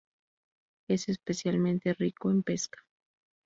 [0.89, 2.79] Es especialmente rico en pesca.